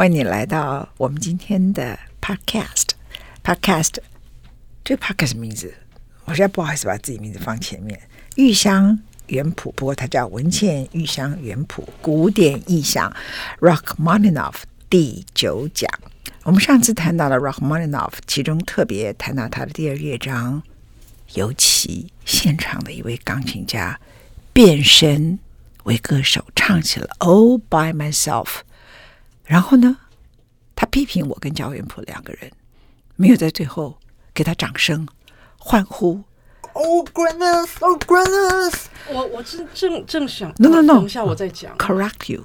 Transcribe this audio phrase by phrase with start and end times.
[0.00, 2.92] 欢迎你来到我们今天的 Podcast。
[3.44, 3.96] Podcast
[4.82, 5.74] 这个 Podcast 名字，
[6.24, 8.00] 我现在不好意思把自己名字放前面。
[8.36, 13.14] 玉香原圃，不过它叫文茜玉香原圃古典意象
[13.60, 14.54] Rachmaninoff
[14.88, 15.86] 第九讲。
[16.44, 20.62] 我们上次谈到了 Rachmaninoff，其中特别谈到他的第二乐章，
[21.34, 24.00] 尤其现场的一位钢琴家
[24.54, 25.38] 变身
[25.84, 28.60] 为歌手，唱起了 All by myself。
[29.50, 29.96] 然后呢，
[30.76, 32.48] 他批评我跟焦元溥两个人
[33.16, 33.98] 没有在最后
[34.32, 35.08] 给他掌声
[35.58, 36.22] 欢呼。
[36.72, 38.84] Oh goodness, oh goodness！
[39.08, 41.76] 我我正正正想，no no no，等一下我再讲。
[41.78, 42.44] Correct you，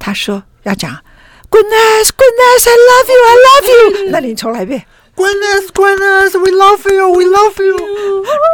[0.00, 0.92] 他说要讲
[1.48, 4.10] Goodness, goodness, I love you, I love you。
[4.10, 4.84] 那你重来一遍。
[5.16, 7.76] Goodness, goodness, we love you, we love you。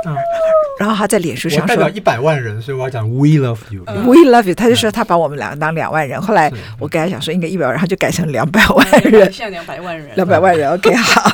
[0.79, 4.55] 然后他在脸书上说，代表一百万人，所以我要讲 We love you, We love you。
[4.55, 6.20] 他就说他把我们两个当两万人。
[6.20, 9.32] 后来我跟他讲说应该一百万人，他就改成两百万人。
[9.32, 10.70] 现在两百万人，两百万人。
[10.73, 11.32] OK，好。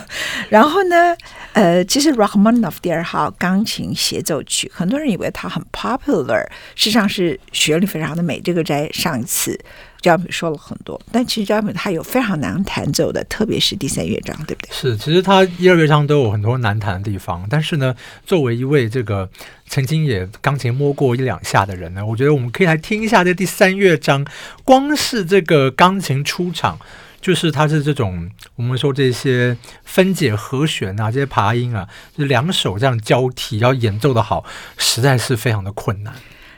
[0.49, 1.17] 然后呢，
[1.55, 8.39] 呃，其实 Rachmaninoff 第二号钢琴协奏曲，很多人以为它很 popular，事实际上是旋律非常的美。
[8.41, 9.59] 这个在上一次。
[10.03, 14.73] 焦元溥说了很多，但其实焦元溥他有非常难弹奏的，特别是第三乐章，对不对？
[14.73, 17.47] 是，其实他一二乐章都有很多难弹的地方。
[17.49, 17.95] 但是呢，
[18.27, 19.31] 作为一位这个
[19.69, 24.27] 曾经也钢琴摸过一两下的人呢，我觉得我们可以来听一下这第三乐章。
[24.65, 26.79] 光是这个钢琴出场，
[27.21, 34.45] 就是它是这种我们说这些分解和弦啊，这些爬音啊，就两手这样交替要演奏的好，
[34.77, 36.13] 实在是非常的困难。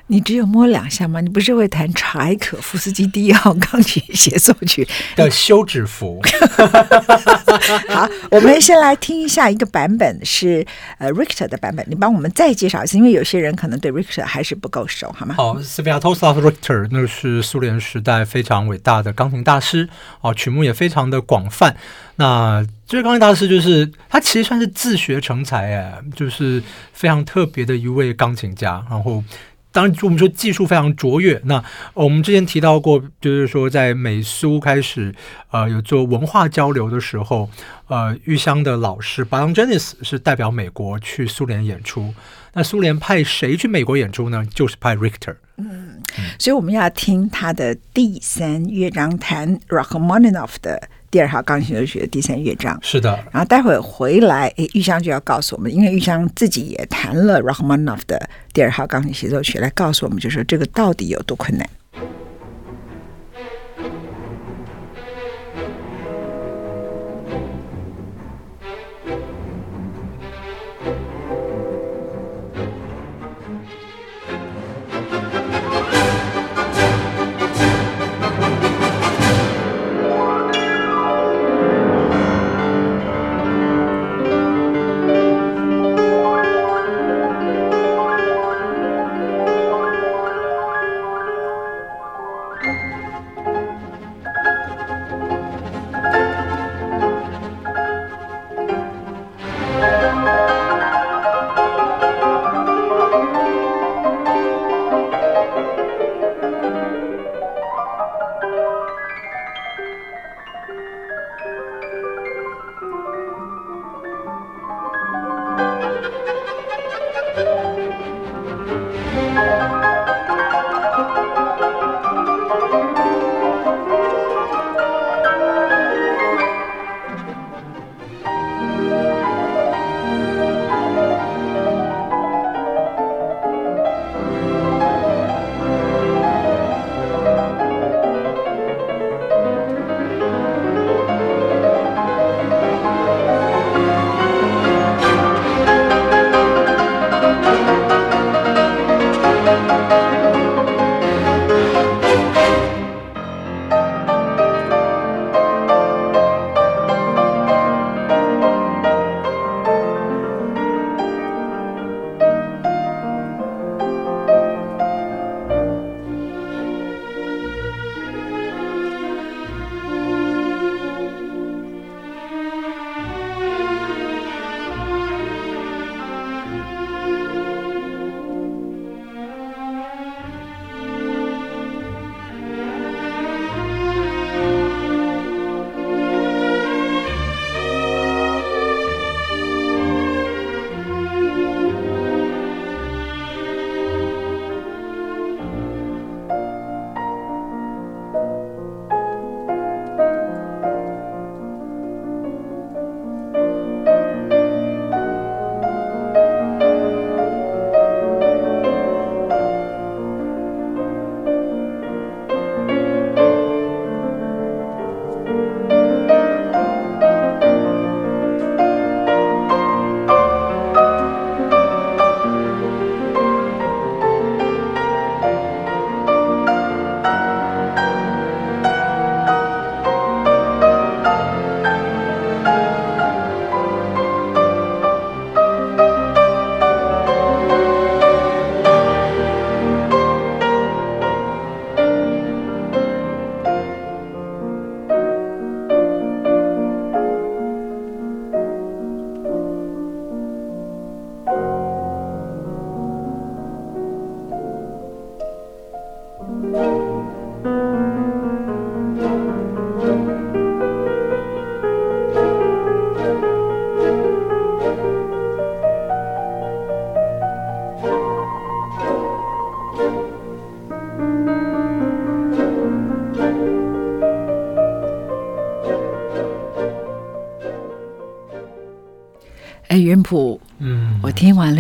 [0.09, 1.21] 你只有摸两下吗？
[1.21, 6.21] 你不是会弹柴可夫斯基第一号钢琴协奏曲 的休止符？
[7.89, 10.67] 好，我们先来听一下一个版本，是
[10.99, 11.85] 呃 Richter 的版本。
[11.89, 15.35] 你帮我们再介绍一次，因为有些人可能对 Richter 还是不够熟，好吗？
[15.37, 19.89] 好，Sviatoslav Richter 那是苏联时代非常伟大的钢琴大师
[20.21, 21.75] 哦，曲目也非常的广泛。
[22.17, 29.25] 那这位钢琴大师就是他，其实算是自学成才哎，就是非常特别的一位钢琴家，然后。
[29.75, 31.41] 当然，我们说技术非常卓越。
[31.47, 31.63] 那
[31.95, 35.13] 我们之前提到过，就是说在美苏开始
[35.51, 37.51] 呃有做文化交流的时候，
[37.89, 42.15] 呃，玉香的老师 Boulogenes 是代表美国去苏联演出。
[42.53, 44.47] 那苏联派谁去美国演出呢？
[44.55, 45.35] 就是派 Richter。
[45.57, 46.01] 嗯，
[46.39, 50.89] 所以我们要听他的第三乐章，弹 Rachmaninoff 的。
[51.15, 61.65] 第二号钢琴协奏曲的第三乐章是的，然后待会儿回来，诶，玉香就要告诉我们，因为玉香自己也弹了 Rachmaninoff 的第二号钢琴协奏曲，来告诉我们，就是说这个到底有多困难。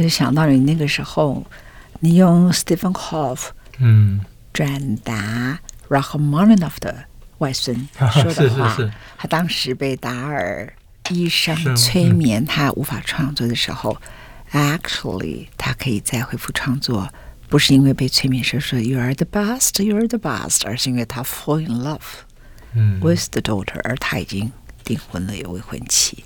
[0.05, 1.43] 就想到你那个时候，
[2.01, 3.49] 你用 Stephen Hoff
[3.79, 4.21] 嗯。
[4.53, 5.59] 转达
[5.89, 7.07] Rachmaninoff 的
[7.39, 8.93] 外孙 说的话，是是是。
[9.19, 10.73] 他当时被达尔
[11.11, 14.01] 医生催眠，他无法创作的时候、
[14.53, 17.13] 嗯、，actually 他可以再恢复创作，
[17.49, 22.23] 不是因为被催眠时说 You are the best, you are the best，而是因为他 fall in love、
[22.75, 24.53] 嗯、with the daughter，而他已经
[24.85, 26.23] 订婚了，有未婚妻。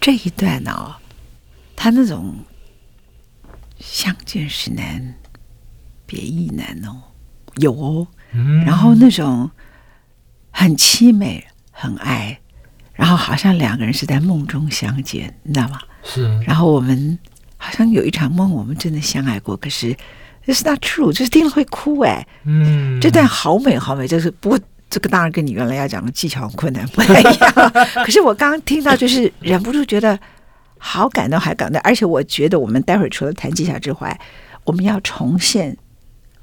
[0.00, 0.96] 这一段呢、哦，
[1.76, 2.34] 他那种
[3.80, 5.14] 相见时难，
[6.06, 7.00] 别亦难哦，
[7.56, 8.06] 有哦。
[8.32, 9.50] 嗯、然后那种
[10.52, 12.38] 很凄美、很爱，
[12.92, 15.80] 然后好像两个人是在梦中相见，你知道吗？
[16.04, 16.38] 是。
[16.46, 17.18] 然后我们
[17.56, 19.96] 好像有一场梦，我们真的相爱过，可是
[20.46, 22.24] it's not true，就是听了会哭哎。
[22.44, 23.00] 嗯。
[23.00, 27.52] 这段好美好美，就是不过这个当然跟你原来要讲的技巧很困难不太一样。
[28.04, 30.18] 可是我刚刚听到，就是忍不住觉得
[30.80, 31.80] 好感动，还感动。
[31.82, 34.20] 而且我觉得我们待会儿除了谈技巧之外，
[34.64, 35.76] 我们要重现。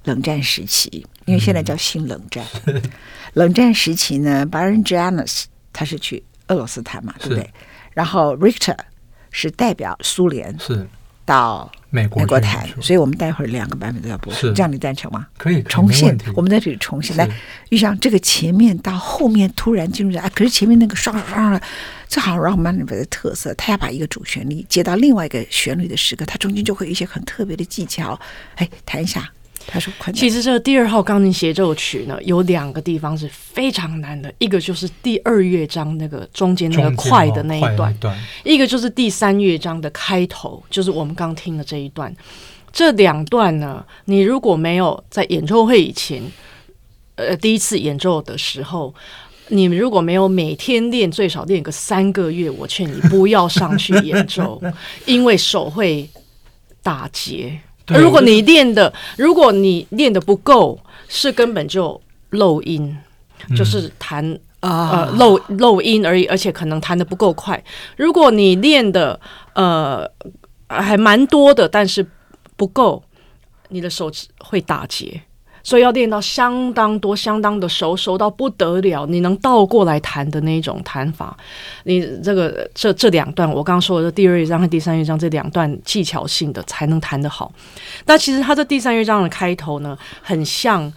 [0.04, 2.42] 冷战时期，因为现在叫新冷战。
[2.68, 2.81] 嗯、
[3.34, 5.44] 冷战时期呢，Baron Janus
[5.74, 7.50] 他是去俄罗斯谈嘛，对不对？
[7.92, 8.78] 然后 Richter
[9.31, 10.88] 是代表苏联是
[11.25, 15.28] 到美国美国谈，所以我们待会儿两个版本都要播出，这样你赞成吗？
[15.38, 17.18] 可以重现，我们在这里重现。
[17.18, 17.30] 来，
[17.68, 21.62] 遇上，这个前面到后面突然进入啊，可是前面那个刷刷刷的，
[22.07, 28.19] 这好像 Rachmaninoff 的特色，他要把一个主旋律接到另外一个旋律的时刻，他中间就会有一些很特别的技巧。
[28.56, 29.31] 哎，谈一下。
[29.69, 42.15] 他说：“其实这个第二号钢琴协奏曲呢，有两个地方是非常难的，一个就是第二乐章那个中间那个快的那一段，一段一个就是第三乐章的开头，就是我们刚听的这一段。
[42.71, 46.24] 这两段呢，你如果没有在演奏会以前，
[47.15, 48.95] 呃，第一次演奏的时候，
[49.49, 54.61] 你如果没有每天练，最少练个三个月，我劝你不要上去演奏，
[55.05, 56.09] 因为手会
[56.81, 60.77] 打结。”如果你练的，如果你练的不够，
[61.07, 62.01] 是根本就
[62.31, 62.97] 漏音，
[63.49, 67.63] 嗯、就是弹呃漏漏音而已，而且可能弹的不够快。
[67.95, 69.18] 如果你练的
[69.54, 70.06] 呃
[70.68, 72.06] 还蛮多的，但是
[72.57, 73.01] 不够，
[73.69, 75.21] 你的手指会打结。
[75.68, 81.36] 所以要练到相当多、相当的熟，熟到不得了，你能倒过来弹的那种弹法。
[81.83, 87.52] 你这个这这两段，我刚刚说的第二乐章和第三乐章这两段技巧性的才能弹得好。
[88.06, 90.90] 那其实它这第三乐章的开头呢，很像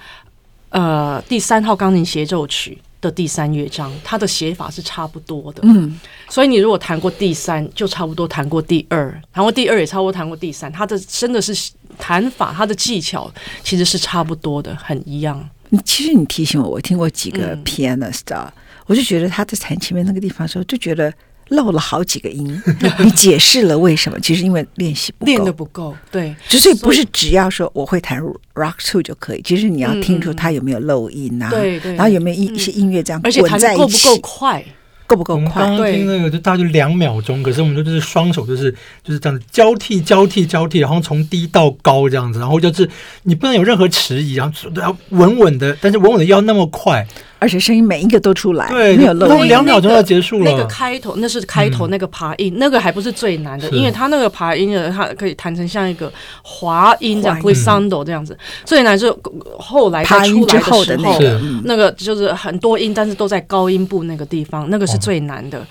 [0.69, 5.61] 呃第三号钢琴协奏曲的第三乐章，它的写法是差不多的。
[5.65, 10.71] 嗯，所以你如果弹过第三，就差不多弹过第二；弹过第二，也差不多弹过第三。
[10.71, 11.55] 它的真的是。
[11.99, 13.31] 弹法，它的技巧
[13.63, 15.47] 其实是差不多的，很一样。
[15.85, 18.51] 其实你提醒我，我听过几个 pianist，、嗯、
[18.87, 21.13] 我就觉得他在弹前面那个地方的时候，就觉得
[21.51, 22.61] 漏了好几个音。
[22.99, 24.19] 你解释了为什么？
[24.21, 25.97] 其实因为练习不够，练的不够。
[26.11, 28.21] 对，所以不是只要说我会弹
[28.55, 34.65] rock two 就可以，其实你要听出它有没有漏音啊，对对，然后有没有一一些音乐这样而且弹得够不够快。
[35.07, 35.65] 够不够快？
[35.65, 38.71] 刚刚听那个就大概就两秒钟，可是我们就是双手就是
[39.03, 42.89] 就是这样子交替交替交替，然后从低到高这样子，然后就是
[43.25, 47.05] 你不能有任何迟疑，然后要稳稳的，但是稳稳的要那么快。
[47.41, 49.49] 而且声音每一个都出来，对，没有漏音。
[49.49, 50.45] 两秒钟要结束了。
[50.45, 58.39] 那个开头那是开头那个爬音，那个还不是最难的，因为它那个爬音的，它可以弹成像一个滑音这样，glissando 这样子。
[58.67, 59.11] 最难是
[59.59, 61.19] 后来他出来的时候，
[61.65, 65.67] 那个就是很多音，但是都在高音部那个地方，那个是最难的。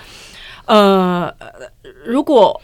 [0.65, 1.31] 呃，
[2.03, 2.59] 如果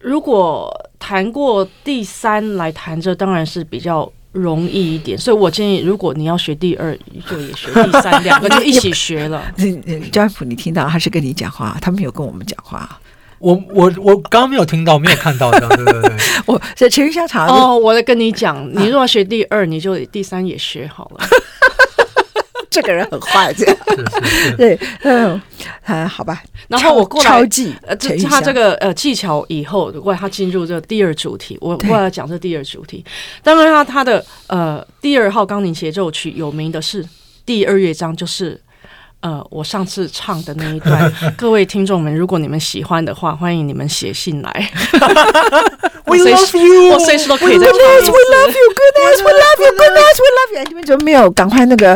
[0.00, 4.10] 如果弹过第三来弹，这当然是比较。
[4.32, 6.96] 容易一点，所以我建议，如果你要学第二，
[7.28, 9.42] 就也学第三， 两个就一起学了。
[10.12, 13.00] 张普，你听到他是跟你讲话，他没有跟我们讲话。
[13.40, 16.12] 我我我刚刚没有听到，没有看到，对对对。
[16.46, 21.26] 我在陈玉香场哦，我在跟你讲，你如果要学第二，你就第三也学好了。
[22.72, 23.76] 这个人很坏，这样
[24.56, 25.40] 对，嗯，
[25.84, 26.40] 啊，好吧。
[26.68, 33.04] 然后我过来，超技呃，这他这个呃技巧以后，过来他进入这个第二主题，我过来讲这第二主题。
[33.42, 37.04] 当然，他他的呃第二号钢琴协奏曲有名的是
[37.44, 38.60] 第二乐章，就是。
[39.20, 44.70] 呃，我上次唱的那一段，各位听众们，如果你们喜欢的话，欢迎你们写信来。
[46.06, 48.10] We love you，我随时都可以再唱一次。
[48.10, 50.64] We love you，goodness，We love you，goodness，We love you。
[50.68, 51.30] 你们怎么没有？
[51.32, 51.94] 赶快那个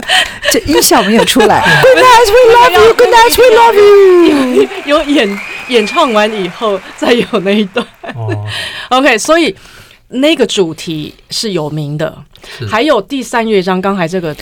[0.50, 1.62] 这音效没有出来。
[1.82, 3.74] Goodness，We love you，goodness，We love
[4.60, 4.68] you。
[4.84, 7.86] 有演演唱完以后再有那一段。
[8.14, 8.46] 哦
[8.90, 9.56] ，OK，所以
[10.08, 12.14] 那个主题是有名的，
[12.70, 14.36] 还有第三乐章，刚才这个。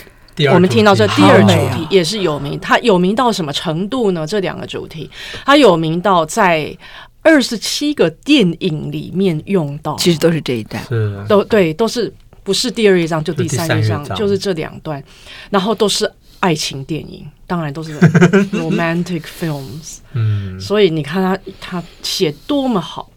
[0.53, 4.25] 我们听到这第二主题也是有名，它有名到什么程度呢？
[4.25, 5.09] 这两个主题，
[5.45, 6.75] 它有名到在
[7.21, 12.11] 二十七个电影里面用到，其实都是这一段，是都对，都是
[12.43, 15.03] 不是第二乐章就第三乐章，就，就是这两段，
[15.49, 17.99] 然后都是爱情电影，当然都是
[18.51, 19.97] romantic films。
[20.13, 23.09] 嗯，所以你看他他写多么好，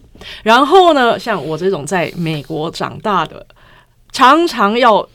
[0.43, 3.45] 然后呢，像我这种在美国长大的，
[4.11, 5.07] 常常要。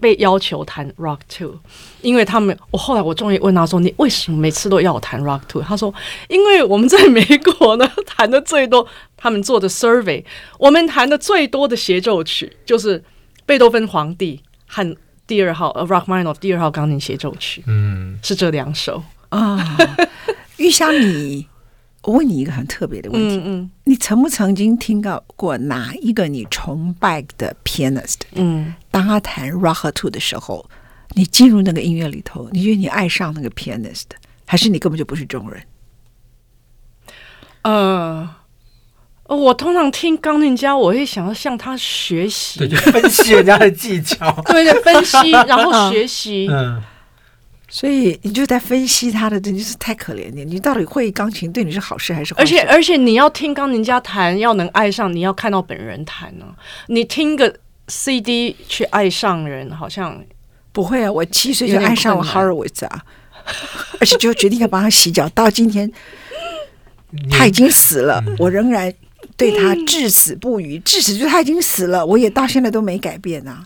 [0.00, 1.58] 被要求弹 Rock Two，
[2.00, 5.92] 因为他们，我后来我终于问他说：“你为什么每次都要我弹 Rock Two？” 他说
[6.28, 10.24] ：“因为我们在美国呢，弹的最多，他们做的 survey，
[10.58, 13.04] 我们弹的最多的协奏曲就是
[13.44, 19.76] 贝多芬皇帝和第二号呃 Rachmaninoff 第二号钢琴协奏曲，嗯，是这两首啊。
[20.56, 21.46] 玉香你。
[22.10, 28.16] 我问你一个很特别的问题：嗯嗯、你曾不曾经听到过哪一个你崇拜的 pianist？
[28.32, 30.68] 嗯，当他弹 Rock Two 的时候，
[31.10, 34.06] 你进入那个音乐里头，你觉得你爱上那个 pianist，
[34.44, 35.62] 还是你根本就不是中人？
[37.62, 38.28] 呃，
[39.28, 46.82] 我通常听钢琴家，我会想要向他学习，对，就分析人家的技巧，对 对，分析， 然后学习，嗯。
[47.72, 50.44] 所以你就在分析他的，真的是太可怜你。
[50.44, 52.56] 你到底会钢琴对你是好事还是坏事？
[52.56, 56.52] 而且而且你要听钢琴家弹，要能爱上，你要看到本人弹呢、啊。
[56.88, 57.54] 你听个
[57.86, 60.20] CD 去爱上人，好像
[60.72, 61.12] 不会啊。
[61.12, 63.04] 我七岁就爱上了 Horowitz 啊，
[64.00, 65.28] 而且就决定要帮他洗脚。
[65.28, 65.90] 到今天
[67.30, 68.92] 他已经死了，我仍然
[69.36, 70.76] 对他至死不渝。
[70.80, 73.64] 至死就是他已经死了，我也到现在都没改变啊。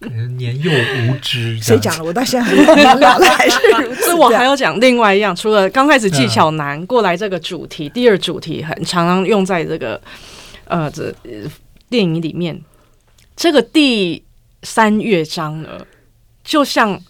[0.00, 2.04] 可能年幼无知，谁讲了？
[2.04, 4.02] 我到现在还没明了，还是如此。
[4.04, 10.00] 所以我还要讲另外一样，除了刚开始技巧难、嗯、过来这个主题，第二主题很常常用在这个
[10.66, 11.14] 呃这
[11.88, 12.60] 电影里面。
[13.34, 14.22] 这个第
[14.62, 15.86] 三乐章呢，
[16.44, 17.00] 就像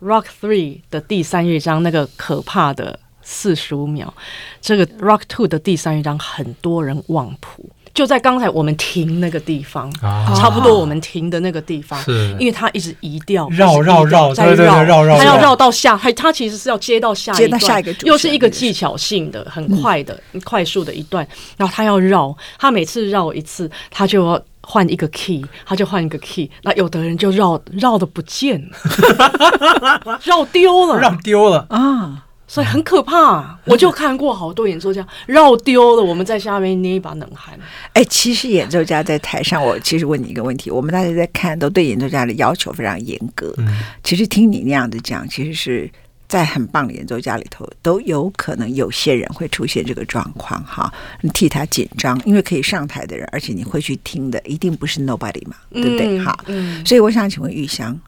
[0.00, 4.12] Rock Three 的第三乐章那个可怕的四十五秒，
[4.60, 7.70] 这个 Rock Two 的第三乐章很多人忘谱。
[7.98, 12.32] 就在刚才我们停那个地方，啊、差不多我们停的那个地方，是。
[12.38, 21.26] 因为它一直移调，绕绕绕，再绕，绕绕，他要绕到下，他他其实是要接到下一段，下一个又是一个技巧性的、很快的、嗯、快速的一段，
[21.56, 31.66] 然后它要绕，它每次绕一次，它就要换一个 key，他就换一个 key，那有的人就绕绕的不见了， 绕丢了，绕丢了。
[31.70, 32.26] 啊。
[32.48, 37.56] 所以很可怕， 我就看过好多演奏家绕丢了，我们在下面捏一把冷汗。
[37.92, 43.54] 哎，其实演奏家在台上，我其实问你一个问题：我们大家在看，都对演奏家的要求非常严格。
[44.02, 45.90] 其实听你那样子讲，其实是
[46.26, 50.90] 在很棒的演奏家里头，都有可能有些人会出现这个状况哈。
[51.20, 56.18] 你替他紧张，因为可以上台的人，而且你会去听的，一定不是 nobody 嘛，对不对？
[56.18, 56.38] 好，
[56.84, 57.98] 所以我想请问玉香，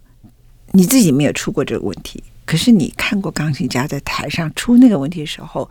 [0.73, 2.23] 你自己没有出过这个问题？
[2.51, 5.71] 可是你看过钢琴家在台上出那个问题的时候，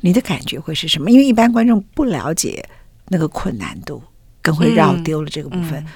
[0.00, 1.10] 你的感觉会是什么？
[1.10, 2.66] 因为一般观众不了解
[3.08, 4.02] 那个困难度，
[4.40, 5.92] 更会绕丢了这个部分，嗯嗯、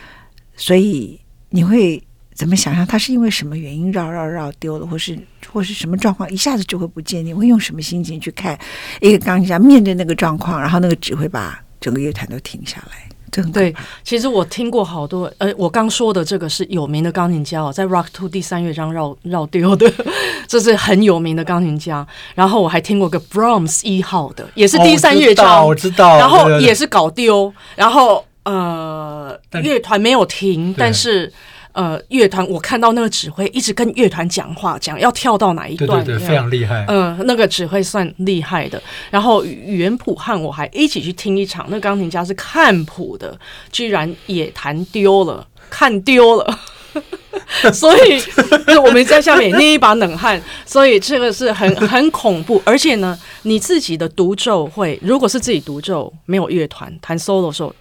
[0.56, 2.02] 所以你会
[2.34, 2.86] 怎么想象？
[2.86, 5.18] 他是因为什么原因绕绕绕丢了，或是
[5.50, 7.24] 或是什么状况一下子就会不见？
[7.24, 8.58] 你会用什么心情去看
[9.00, 13.08] 一个钢琴家面对那个状况，然后那个指挥把整个乐团都停下来？
[13.52, 19.90] 对，其实我听过好多，呃，我刚说的这个是有名的钢琴家哦，在 Rock Two 第三乐章绕绕丢的，
[20.48, 22.06] 这是很有名的钢琴家。
[22.34, 31.32] 然后我还听过个 Brahms 一号的，也是第三乐章，我知道，然后也是搞丢，然后呃，乐团没有停，但是。
[31.72, 36.84] 呃，乐团我看到那个指挥一直跟乐团讲话，讲要跳到哪一段，对对对，非常厉害。
[36.88, 38.82] 嗯、呃，那个指挥算厉害的。
[39.10, 43.38] 然后原谱和我还一起去听一场，那钢琴家是看谱的，
[43.70, 46.58] 居然也弹丢了，看丢了。
[47.72, 48.20] 所以
[48.84, 50.42] 我们在下面捏一把冷汗。
[50.66, 57.72] 所以这个是很 很恐怖，而且呢，你自己的独奏会，如果是自己独奏，没有乐团弹 solo 的时候。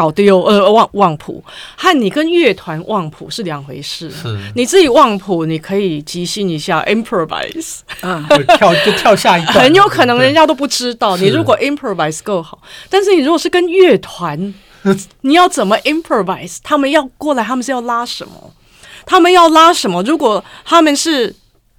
[0.00, 1.44] 搞丢呃忘忘谱，
[1.76, 4.10] 和你跟乐团忘谱是两回事。
[4.10, 11.18] 是你自己忘谱，你可以即兴一下 improvise，嗯， 就跳就跳下一段，很有可能人家都不知道。
[11.18, 14.54] 你如果 improvise 够好，但是你如果是跟乐团，
[15.20, 16.56] 你要怎么 improvise？
[16.62, 18.54] 他们要过来，他们是要拉什么？
[19.04, 20.02] 他们要拉什么？
[20.04, 21.34] 如果他们是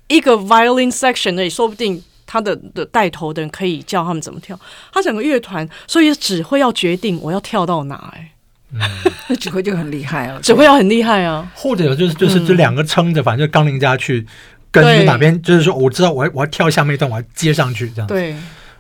[0.10, 2.04] 一个 violin section 那也，说不定。
[2.32, 4.58] 他的的带头的人可以教他们怎么跳，
[4.94, 8.32] 他整个乐团，所以指挥要决定我要跳到哪，哎，
[9.28, 14.26] 那 指挥就很厉害啊， 指挥要很厉害啊，或者就是就是这两个撑着，反正就钢琴家去
[14.72, 18.34] 跟哪边，就是说我知道我要我要跳下面一段，我要接上去这样，对。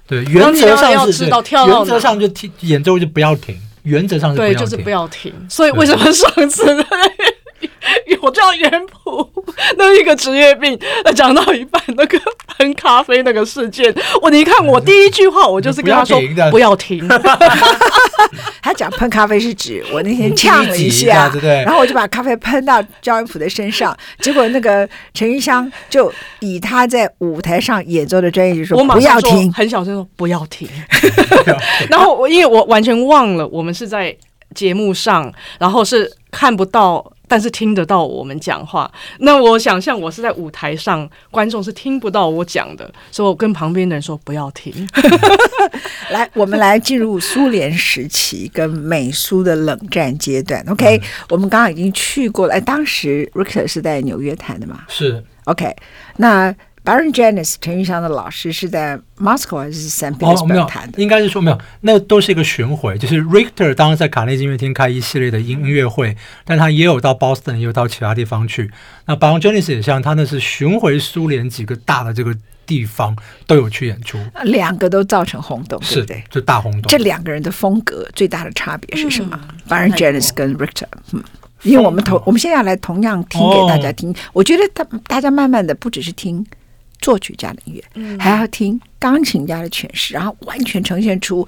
[0.07, 6.65] 对，原则上是原则上就听演奏就不要停，原则上是对，就是不要停，所以为什么上次？
[8.21, 9.27] 我知道原谱，
[9.77, 17.07] 那一个职业病，那讲到一半，那个喷咖啡那个事件，我你看我第一句话我就是跟他说不要停。
[18.61, 21.31] 他讲喷咖啡是指我那天呛了一下，
[21.65, 30.69] 然后我就把咖啡喷到焦元普的身上，结果那个陈玉香就以他在舞台上演奏的专业就说，不要停，很小声说不要停。
[31.89, 34.15] 然后我因为我完全忘了我们是在
[34.53, 37.10] 节目上，然后是看不到。
[37.31, 44.85] 但是听得到我们讲话，那我想象我是在舞台上，观众是听不到我讲的，所以我跟旁边的人说不要听。
[46.11, 50.61] 来，我们来进入苏联时期跟美苏的冷战阶段。
[50.67, 52.55] OK，、嗯、我们刚刚已经去过了。
[52.55, 54.81] 哎，当时 Richter 是在纽约谈的嘛？
[54.89, 55.23] 是。
[55.45, 55.73] OK，
[56.17, 56.53] 那。
[56.83, 60.99] Byron Janis 陈玉祥的老师是在 Moscow 还是 Saint Petersburg 弹的？
[60.99, 62.97] 应该是说没有，那都是一个巡回。
[62.97, 68.71] 就是 Richter 当时在卡内基音乐厅开一系列的音音乐会，但他也有到 Boston，也有到其他地方去。
[69.05, 73.15] 那 Baron Janis 也像他那是巡回苏联几个大的这个地方
[73.45, 76.23] 都有去演出，两个都造成轰动，对不对？
[76.31, 76.89] 就大轰动。
[76.89, 79.39] 这两个人的风格最大的差别是什么？
[79.39, 81.23] 嗯？Baron Janis 跟 Richter，嗯，
[81.61, 86.43] 因为我们同我们现在要来同样听给大家听，哦，我觉得他大家慢慢的不只是听。
[87.01, 91.45] 作曲家的音乐，还要听钢琴家的诠释，然后完全呈现出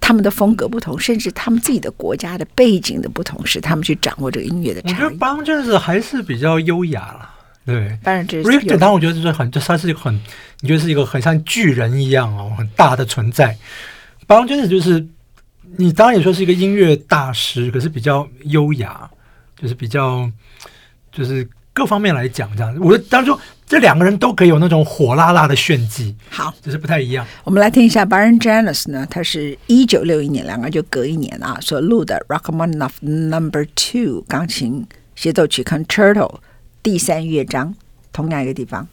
[0.00, 4.92] 他们的风格不同，甚至他们自己的国家的背景的不同，使他们去掌握这个音乐的差异。
[4.92, 7.30] 我觉得邦真是还是比较优雅了，
[7.66, 7.98] 对。
[8.02, 8.42] 当然，这
[8.78, 10.14] 当然我觉得就是很，就他是一个很，
[10.60, 13.56] 你觉得是一个很像巨人一样哦，很大的存在。
[14.26, 15.04] 邦真是就是
[15.76, 19.10] 你当然也说是一个音乐大师，可是比较优雅，
[19.56, 20.30] 就是比较
[21.10, 22.76] 就是各方面来讲这样。
[22.80, 23.38] 我当初。
[23.64, 27.26] 这两个人都可以有那种火辣辣的炫技，好，只是不太一样。
[27.42, 36.40] 我们来听一下 Byron Janis 呢，他是一九六一年，两个人就隔一年啊，所录的 Rachmaninoff Number Two 钢琴协奏曲 Concerto
[36.82, 37.74] 第三乐章，
[38.12, 38.86] 同样一个地方。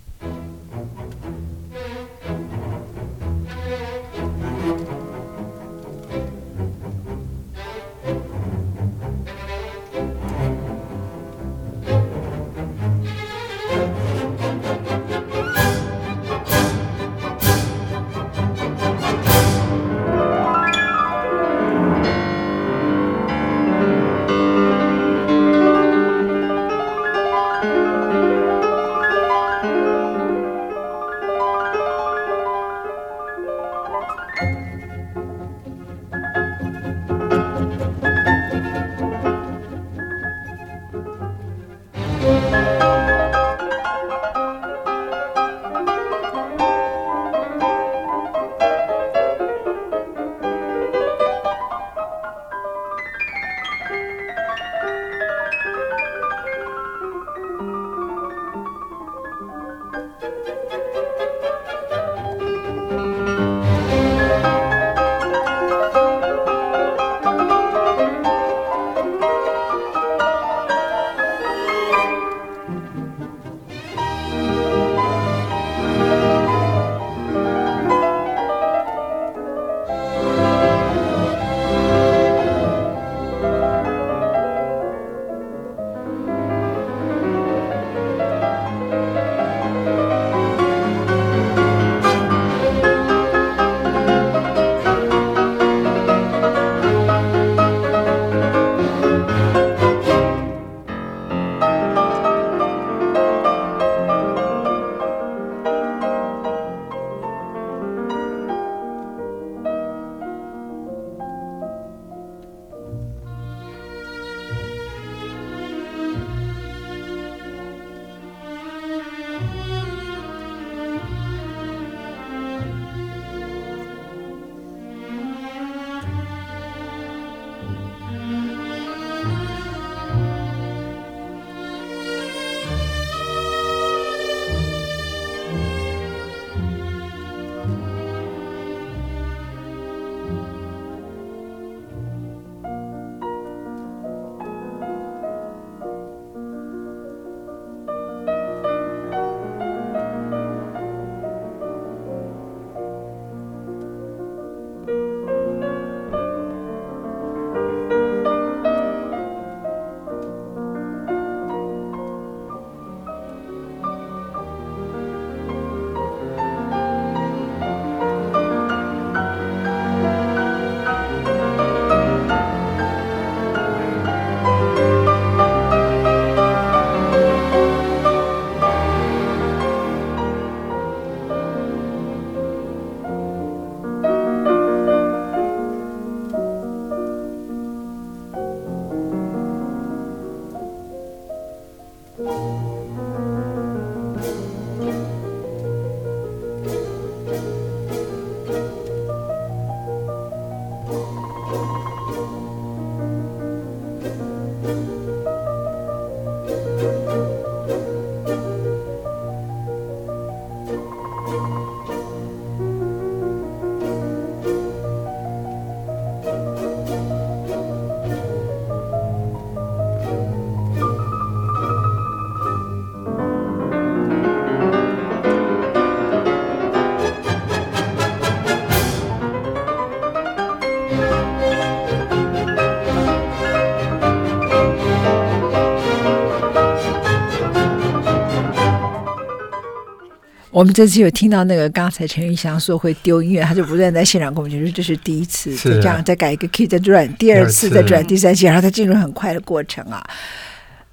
[240.59, 250.05] 我们这次有听到那个刚才陈玉祥说会丢音乐，他就不断在现场跟我们说这是第一次，就这样再改一个 key 再转，第二次再转第三次，然后他进入很快的过程啊。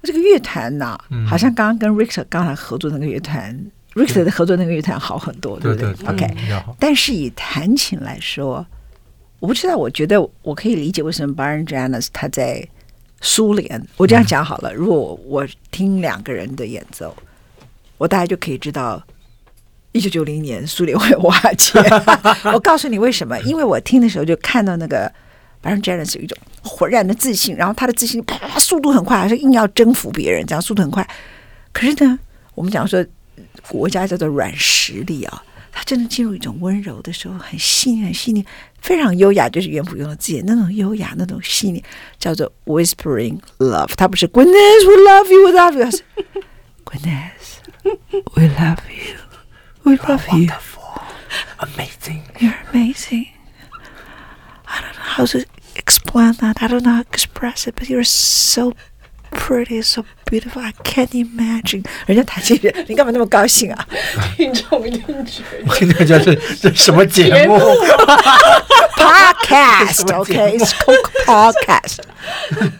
[0.03, 3.53] 这个乐团呐，好像刚刚跟 Richter 刚才合作那个乐团
[3.93, 6.33] ，Richter 的合作那个乐团好很多，对不对？OK，
[6.79, 8.65] 但是以弹琴来说，
[9.41, 12.65] 我不知道，我觉得我可以理解为什么 Baron Janus 他在
[13.19, 13.85] 苏联。
[13.97, 17.13] 我这样讲好了，如果我听两个人的演奏，
[17.97, 19.03] 我大概就可以知道。
[19.97, 21.79] 一九九零年，苏联会瓦解。
[22.53, 23.39] 我告诉你为什么？
[23.41, 25.11] 因为我听的时候就看到那个
[25.63, 31.07] Baron Janus 有一种浑然的自信，然后他的自信啪，速度很快，还是硬要征服别人，这样速度很快。
[31.73, 32.19] 可是呢，
[32.53, 33.03] 我们讲说
[33.67, 38.45] 国家叫做软实力啊，他真的进入一种温柔的时候，很细腻、很细腻，
[38.79, 41.83] 非常优雅，就是原谱用的字眼，那种优雅、那种细腻，
[42.19, 43.93] 叫做 Whispering Love。
[43.97, 46.03] 他不是 Goodness we love you, we love you，他是
[46.85, 47.57] Goodness
[48.35, 49.26] we love you。
[49.86, 50.48] We love you.
[51.58, 52.22] Amazing.
[52.38, 53.28] You're amazing.
[54.66, 56.62] I don't know how to explain that.
[56.62, 58.74] I don't know how to express it, but you're so
[59.30, 60.62] pretty, so beautiful.
[60.62, 61.84] I can't imagine.
[62.06, 63.86] 人家弹琴人，你干嘛那么高兴啊？
[64.36, 67.58] 听众一定觉得，听众觉得这什么节目？
[68.96, 70.04] Podcast.
[70.04, 71.98] Okay, it's called podcast.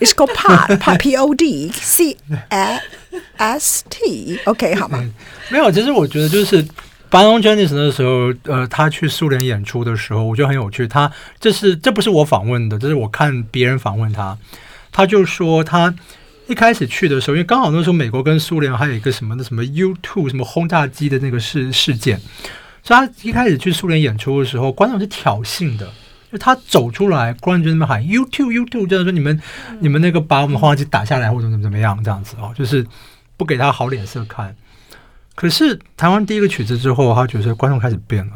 [0.00, 0.78] It's called pod.
[0.78, 0.98] Pod.
[0.98, 2.16] P O D C
[3.38, 4.40] S T.
[4.44, 5.04] OK，好吗？
[5.50, 6.64] 没有，其实我觉得就是。
[7.09, 10.87] Baron Janus 的时候，呃，他去苏联演出的时候，我觉得很有趣。
[10.87, 14.37] 他这是这不是我访问的，这是我看别人访问他。
[14.91, 15.93] 他就说他
[16.47, 22.19] 一开始去的时候，因为刚好那时候美国跟苏联还有一个什么的什么 U2 什么轰炸机的那个事事件，
[22.83, 25.89] 所以他一开始去苏联演出的时候，观众是挑衅的，
[26.31, 29.41] 就他走出来，观众就那边喊 U2 U2，就是说你们
[29.79, 32.85] 你们那个把我们轰炸机打下来或者怎么怎么样这样子哦，就是
[33.37, 34.55] 不给他好脸色看。
[35.37, 38.33] 可是弹完第一个曲子之后，他觉得观众开始变了。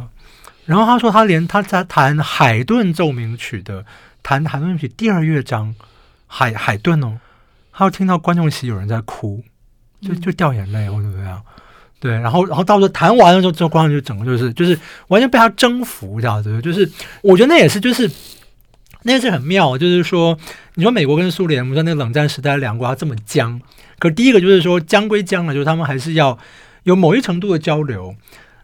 [0.66, 3.84] 然后他说，他连他在弹海顿奏鸣曲的
[4.22, 5.74] 弹海顿曲第二乐章
[6.28, 7.18] 海海顿哦，
[7.74, 9.44] 他会听到观众席有人在哭，
[10.00, 11.42] 就就掉眼泪或者怎么样。
[12.00, 16.62] 对，然后然后到时候弹完了之后，之后观众就整个就是就是完全被他征服这样子。
[16.62, 16.88] 就是
[17.24, 18.08] 我觉得那也是就是
[19.02, 20.38] 那也是很妙，就是说
[20.76, 23.60] 你说美国跟苏联，我们说那个冷战时代两国它这么僵，
[23.98, 26.38] 可第一个就是说僵归僵了，就是他们还是要。
[26.84, 28.16] 有某一程度的交流，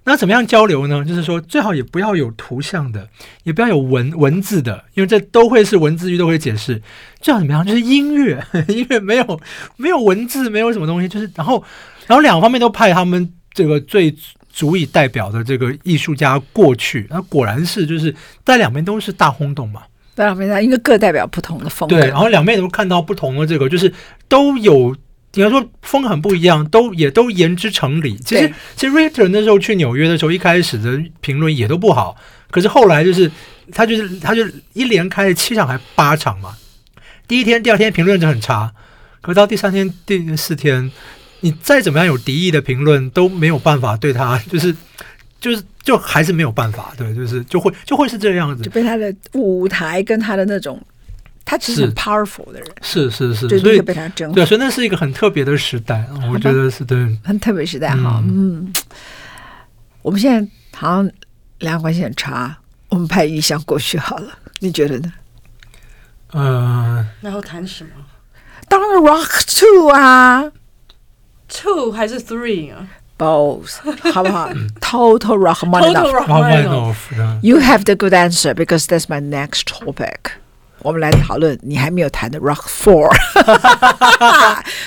[0.06, 1.04] 那怎么样交流呢？
[1.04, 3.10] 就是说，最好也不要有图像的，
[3.44, 6.82] 也不要有文文字的，因为这都会是文字狱都会解释。
[7.20, 7.66] 最好怎么样？
[7.66, 9.40] 就是音乐， 音乐没有
[9.76, 11.62] 没有文字，没有什么东西，就是然后
[12.08, 14.16] 然后两方面都派他们这个最
[14.50, 19.82] 足以代表的这个艺术家过去，那果然是就是在两边都是大轰动嘛。
[20.16, 22.00] 在两边，因为各代表不同的风格。
[22.00, 23.94] 对，然后两边都看到不同的这个，就是
[24.30, 24.96] 都有。
[25.34, 28.18] 你要说风很不一样，都也都言之成理。
[28.18, 32.16] 其实，其实 Richter 那时候去纽约的时候，一开始的评论也都不好。
[32.50, 33.30] 可是后来就是
[33.72, 36.56] 他就是他就一连开了七场还八场嘛。
[37.28, 38.74] 第一天、第二天评论就很差，
[39.22, 40.90] 可到第三天、第四天，
[41.42, 44.76] 你再怎么样有敌意的评论都没有办法对他，就是
[45.40, 46.94] 就是就还是没有办法。
[46.98, 50.82] 对，就是就会就会是这样子，就被他的舞台跟他的那种。
[51.50, 54.36] 他其实很 powerful 的人，是是是，是，所以被他征服。
[54.36, 58.22] 对，所以那是一个很特别的时代，我觉得是对，很特别时代哈。
[58.26, 58.74] 嗯，嗯，
[60.02, 61.10] 我们现在好像
[61.60, 62.58] 两岸关系很差，
[62.90, 65.14] 我们派玉祥过去好了，你觉得呢？
[66.34, 67.92] 嗯，然后谈什么？
[68.68, 70.52] 当然 Rock Two 啊
[71.48, 73.80] ，Two 还是 Three 啊？Both
[74.12, 76.12] 好不好？Total Rachmaninoff。
[76.12, 80.34] Rachmaninoff You have the good answer because that's my next topic.
[80.84, 83.12] 我们来讨论你还没有谈的 Rock Four，Total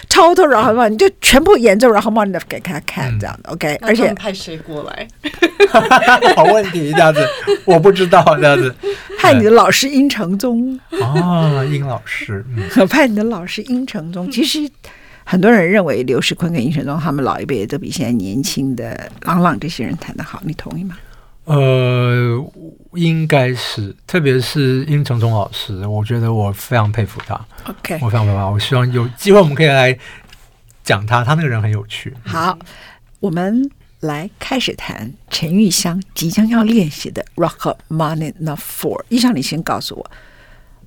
[0.09, 3.77] Rachmaninoff，你就全部沿着 Rachmaninoff 给他看，这样的 OK。
[3.83, 5.09] 而且派谁过来？
[6.37, 7.21] 好问题，这样子
[7.65, 8.75] 我不知道，这样子
[9.19, 14.31] 派你的老师殷承宗哦，殷老师，嗯、 派你的老师殷承宗。
[14.31, 14.59] 其实
[15.25, 20.97] 很多人认为刘世坤跟殷承宗他们老一辈都比现在年轻的郎朗这些人弹得好，你同意吗？
[21.53, 22.53] 呃，
[22.93, 27.35] 应该是，特别是殷承宗老师，我觉得我非常佩服他。
[27.65, 28.47] OK，我非常佩服他。
[28.49, 29.99] 我希望有机会我们可以来
[30.85, 32.15] 讲他，他那个人很有趣。
[32.25, 32.57] 好，
[33.19, 39.03] 我们来开始谈陈玉香即将要练习的 Rachmaninoff Four。
[39.09, 40.11] 玉香，你先告诉我，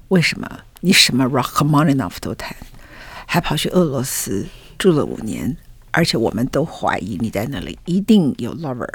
[0.08, 0.50] 为什么
[0.80, 2.56] 你什么 Rachmaninoff 都弹，
[3.26, 4.48] 还跑去俄罗斯
[4.80, 5.58] 住了五年，
[5.92, 8.88] 而且我们都怀疑你在那里一定有 lover。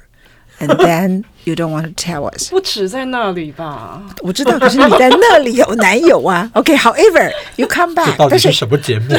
[0.61, 2.51] And then you don't want to tell us？
[2.51, 4.03] 不止在那里吧？
[4.23, 6.51] 我知道，可是你在那里有男友啊。
[6.55, 8.07] OK，however，、okay, you come back。
[8.07, 9.15] 这到底是什么节目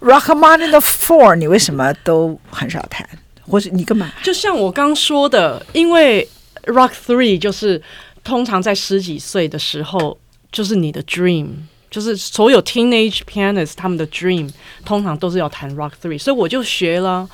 [0.00, 3.04] ？Rachmaninoff Four，你为什么都很少谈，
[3.40, 4.12] 或者你干嘛？
[4.22, 6.28] 就像我刚说的，因为
[6.66, 7.82] Rock Three 就是
[8.22, 10.16] 通常在十几岁的时候，
[10.52, 11.48] 就是你的 dream，
[11.90, 14.48] 就是所有 teenage pianists 他们的 dream，
[14.84, 17.28] 通常都是要弹 Rock Three，所以我就学了。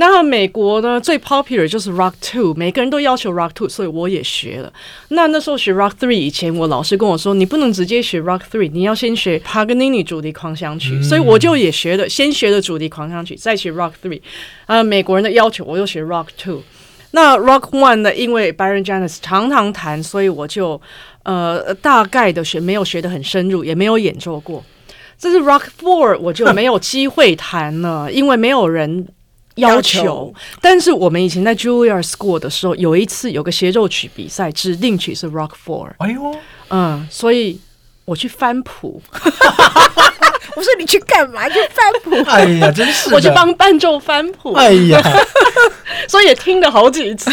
[0.00, 4.72] 那美国呢，最 popular 就是 Rock Two，每个人都要求 Rock Two，所以我也学了。
[5.08, 14.20] 那那时候学 Rock Three 以前，我老师跟我说，你不能直接学 Rock Three，你要先学 Paganini 主题狂想曲，嗯、所以我就也学了，先学了主题狂想曲，再学 Rock Three。
[14.66, 16.62] 呃，美国人的要求，我又学 Rock Two。
[17.10, 20.80] 那 Rock One 呢，因为 Byron Janis 常常弹，所以我就
[21.24, 24.64] 呃大概的学，没有学得很深入，也没有演奏过。
[25.18, 29.08] 这是 Rock Four，我就没有机会弹了，因为没有人。
[29.58, 35.90] 要求，但是我们以前在 Juilliard School 的时候，有一次有个协奏曲比赛，指定曲是 Rock Four。
[35.98, 36.34] 哎呦，
[36.70, 37.60] 嗯，所以
[38.04, 39.02] 我去翻谱。
[40.56, 41.48] 我说你去干嘛？
[41.48, 42.30] 去翻谱？
[42.30, 43.14] 哎呀，真是！
[43.14, 44.52] 我去帮伴奏翻谱。
[44.54, 45.00] 哎呀，
[46.08, 47.30] 所以也听了好几次。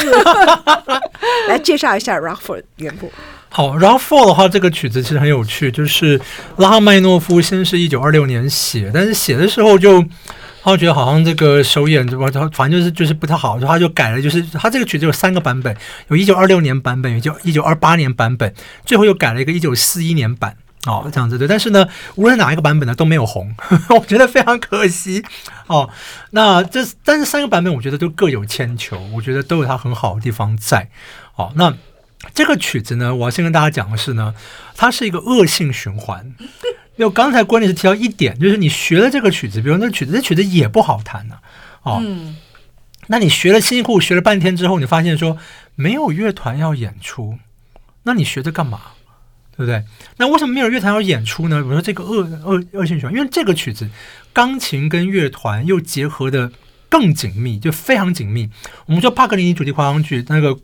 [1.50, 3.12] 来介绍一下 Rock Four 原谱。
[3.50, 6.22] 好，Rock Four 的话，这个曲子其实很有趣，就是
[6.58, 10.04] 拉赫曼诺夫先是一九二六年写，但是写的时候就。
[10.66, 18.52] 他觉得好像这个首演，他反正就是就是不太好，然后他就改了，就是他这个曲子有三个版本，有一九二六年版本，有就一九二八年版本，
[18.84, 21.48] 最后又改了一个一九四一年版，哦，这样子对。
[21.48, 23.56] 但是呢，无论哪一个版本呢都没有红，
[23.90, 25.24] 我觉得非常可惜
[25.68, 25.88] 哦。
[26.32, 30.90] 那这但是三个版本我觉得都各有千秋，我觉得都有它很好的地方在。
[31.36, 31.72] 哦，那
[32.34, 34.34] 这个曲子呢，我要先跟大家讲的是呢，
[34.76, 36.34] 它是一个恶性循环。
[36.98, 41.36] 因为刚才关键是提到一点，就是你学了这个曲子，比如那曲子，这曲子也不好弹呢、
[41.82, 42.38] 啊，哦，嗯、
[43.08, 45.38] 那你学了辛辛苦苦学了半天之后，你发现说
[45.76, 47.38] 没有乐团要演出，
[48.04, 48.80] 那你学这干嘛？
[49.58, 49.84] 对不对？
[50.18, 51.62] 那为什么没有乐团要演出呢？
[51.62, 53.90] 比如说这个恶恶恶性循环，因为这个曲子
[54.32, 56.52] 钢琴跟乐团又结合的
[56.88, 58.50] 更紧密，就非常紧密。
[58.86, 60.58] 我们说帕格尼尼主题狂想曲那个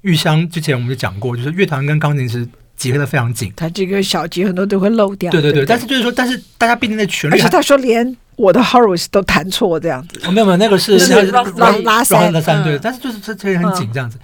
[0.00, 2.48] 玉香之前我们就讲过，就是乐团跟钢琴是。
[2.76, 5.30] 结合的非常紧，他这个小节很多都会漏掉。
[5.30, 10.20] 对对对，对对，但是就是说，但是大家毕竟的旋律，而且他说连我的 Horowitz 都弹错这样子。
[10.26, 11.42] 哦，没有没有，那个是是拉
[11.84, 14.18] 拉三的三对，但是就是这这很紧这样子。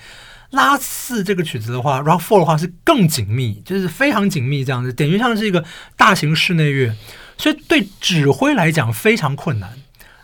[0.50, 5.64] 拉四这个曲子的话，Rock Four 的话是更紧密，就是非常紧密这样子，等于像是一个
[5.96, 6.94] 大型室内乐，
[7.38, 9.70] 所以对指挥来讲非常困难。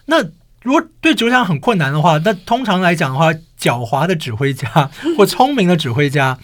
[0.04, 0.22] 那
[0.62, 6.38] 如果对指挥讲很困难的话，那通常来讲的话，狡猾的指挥家或聪明的指挥家。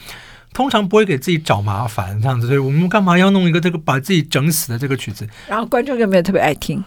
[0.54, 5.28] 通常不会给自己找麻烦这样子，所以我们干嘛要弄一个这个把自己整死的这个曲子？
[5.48, 6.82] 然后观众有没有特别爱听？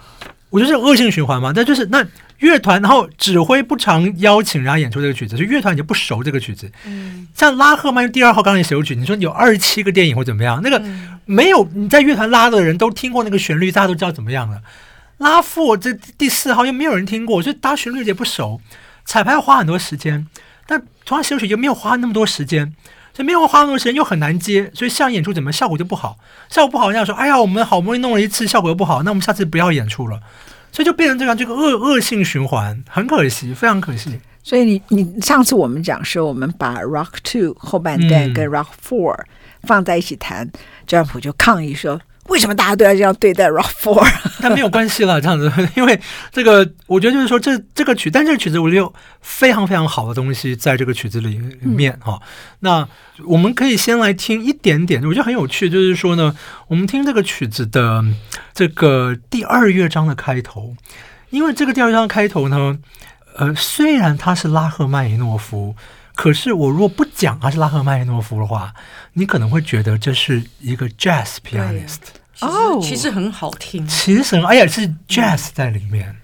[0.50, 1.52] 我觉得是恶性循环嘛。
[1.54, 2.04] 但就是那
[2.40, 6.72] 乐团，然后指挥不常邀请人家演出这个曲子，所以乐团已经不熟这个曲子。
[6.86, 10.62] 嗯，像拉赫曼第二号钢琴协奏曲，你说有二十七个电影或怎么样？
[10.64, 10.82] 那个
[11.26, 14.62] 没有你在乐团拉的人都听过那个旋律，大家都知道怎么样了。
[15.18, 18.62] 拉 Four 这第四号又没有人听过，所以大家旋律也不熟，
[19.04, 20.26] 彩排要花很多时间。
[20.66, 22.74] 但同样协奏曲又没有花那么多时间。
[23.18, 26.20] 这没有花那么多时间，又很难接，所以像演出怎么效果就不好。
[26.50, 30.20] 效果不好，人家说：“哎呀，我们好不容易弄了一次，效果又不好，那我们下次不要演出了。”
[30.72, 34.20] 所以就变成这样，这个恶恶性循环，很可惜，非常可惜。
[34.44, 39.18] 所以你你上次我们讲说，我们把 Rock Two 后半段跟 Rock Four
[39.64, 40.48] 放在一起谈，
[40.86, 42.00] 焦元溥就抗议说。
[42.28, 44.08] 为什么大家都要这样对待 Rock Four？
[44.42, 46.00] 但没有关系了，这样子， 因为
[46.32, 52.22] 这个，我觉得就是说，这这个曲，但这个曲子我觉得有非常非常好的东西在这个曲子里面哈、嗯哦。
[52.60, 52.88] 那
[53.26, 56.36] 我们可以先来听一点点，我觉得很有趣，就是说呢，
[56.68, 58.04] 我们听这个曲子的
[58.54, 60.76] 这个第二乐章的开头，
[61.30, 62.78] 因为这个第二乐章开头呢，
[63.36, 65.76] 呃，虽然它是拉赫曼尼诺夫。
[66.18, 68.74] 可是我如果不讲他是拉赫曼尼诺夫的话，
[69.14, 72.00] 你可能会觉得这是一个 jazz pianist
[72.42, 76.16] 哦，其实很好听，其实哎呀是 jazz 在里面。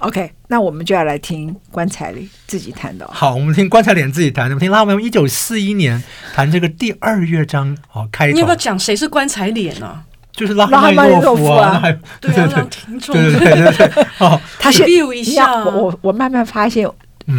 [0.00, 3.08] OK，那我们就要来听棺材里自己弹的。
[3.12, 4.54] 好，我们听棺材脸自己弹的。
[4.54, 6.02] 我们听拉赫曼一九四一年
[6.34, 8.32] 弹这个第二乐章，好开头。
[8.32, 10.02] 你要不要讲谁是棺材脸呢？
[10.32, 11.80] 就是拉赫曼尼诺夫啊，
[12.20, 16.90] 对对 对，听众对对对对，哦，他先 view 一下，我我慢慢发现。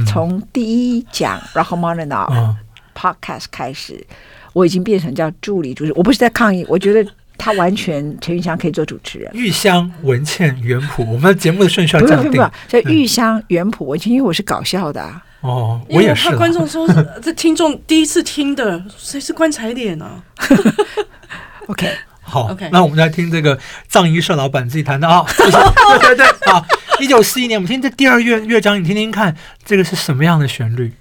[0.05, 0.63] 从第
[0.97, 2.55] 一讲 Rachmaninoff
[2.95, 4.05] podcast 开始，
[4.53, 5.93] 我已经变成叫助理主持。
[5.95, 9.31] 我不是在抗议，我觉得他完全陈玉香可以做主持人。
[9.33, 12.51] 玉香、文倩、元溥，我们的节目的顺序要这样定。
[12.69, 15.23] 所以玉香、元溥、文倩，因为我是搞笑的啊。
[15.41, 16.29] 哦，我也是。
[16.29, 16.87] 怕观众说，
[17.21, 20.21] 这听众第一次听的，谁是棺材脸呢？
[21.67, 21.89] OK，
[22.21, 25.25] 好，OK，那我们来听这个藏医社老板自己谈的啊。
[25.37, 26.63] 对对对，好。
[26.99, 30.91] 一九四一年，我们听这第二乐乐章，你听听看，这个是什么样的旋律？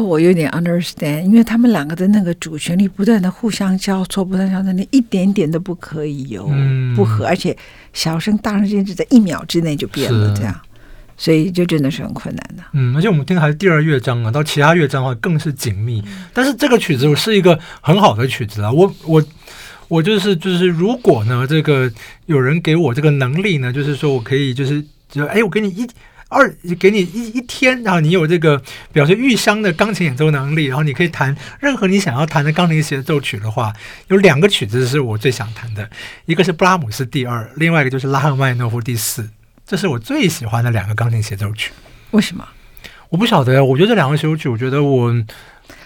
[0.00, 6.48] 我有点 understand，因为他们两个的那个主旋律不断的互相交错，不断交错，你一点点都不可以有
[6.94, 7.56] 不合，嗯、而且
[7.92, 10.60] 小声大声之间在一秒之内就变了，这样，
[11.16, 12.62] 所以就真的是很困难的。
[12.72, 16.02] 嗯，而且我们听的还是第二乐章啊，到其他乐章的话更是紧密。
[16.32, 19.22] 但是这个曲子是一个很好的曲子啊，我我
[19.88, 21.90] 我就是就是，如果呢，这个
[22.26, 25.86] 有人给我这个能力呢，就是说我可以就是就哎，我给你一。
[26.32, 28.60] 二给你一一天，然后你有这个
[28.92, 33.72] 表示玉香的钢琴演奏能力，然后你可以弹任何你想要弹的钢琴协奏曲的话，
[34.08, 35.88] 有两个曲子是我最想弹的，
[36.24, 39.28] 一个是布拉姆斯第二，另外一个就是拉赫曼诺夫第四，
[39.66, 41.70] 这是我最喜欢的两个钢琴协奏曲。
[42.12, 42.48] 为什么？
[43.10, 45.14] 我不晓得呀，我觉得这两个协奏曲，我觉得我。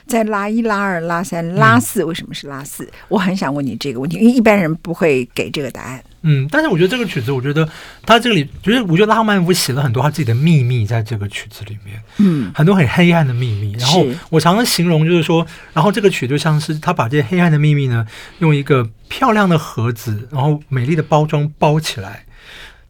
[0.06, 2.84] 在拉一、拉二、拉三、拉四，为什么是拉四？
[2.84, 6.00] 嗯，我很想问你这个问题，因为一般人不会给这个答案。
[6.28, 7.68] 嗯，但是我觉得这个曲子，我觉得
[8.04, 13.76] 他这里，就是我觉得拉赫曼尼夫写了很多他自己的秘密在这个曲子里面，嗯，很多很黑暗的秘密。
[13.78, 18.04] 然后我常常形容就是说，然后这个曲就像是他把这些黑暗的秘密呢，
[18.40, 22.26] 用一个漂亮的盒子，然后美丽的包装包起来。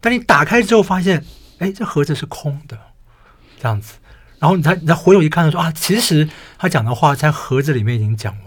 [0.01, 1.23] 但你打开之后发现，
[1.59, 2.75] 哎，这盒子是空的，
[3.61, 3.93] 这样子。
[4.39, 6.27] 然后你再你再回头一看，说啊，其实
[6.57, 8.46] 他讲的话在盒子里面已经讲完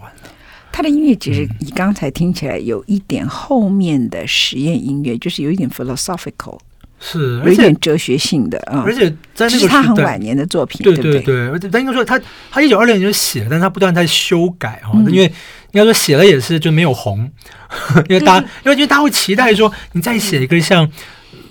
[0.81, 6.57] 他的音乐其实你刚才听起来有一点后面的实验音乐，就是有一点 philosophical，
[6.99, 8.81] 是有一点哲学性的啊。
[8.83, 11.47] 而且在那个是他很晚年的作品，对对对。
[11.49, 12.19] 而且他应该说他
[12.49, 17.29] 他一九二六年就写了，但是他不断在修改啊，因为应该说写了也是就没有红，
[18.09, 20.89] 因为大家因为因为大家会期待说你再写一个像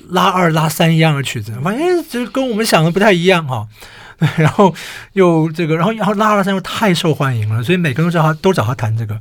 [0.08, 3.68] 拉二拉三一样的曲子，发现哎，这跟我们想的不太一样哈。
[4.36, 4.74] 然后
[5.14, 9.18] 又这个，然后然后拉拉山又太受欢迎了，所以每个人都找他都找他谈这个，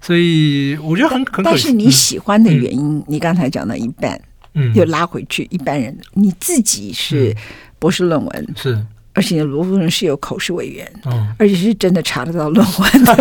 [0.00, 1.42] 所以我觉得很很可。
[1.42, 4.20] 但是你喜欢的原因，嗯、你刚才讲到一半，
[4.54, 7.36] 嗯，又拉回去一般人，你自己是
[7.78, 8.86] 博士论文、嗯、是。
[9.12, 13.12] 而且罗夫人是有口试委员，嗯，而且是真的查得到论文的，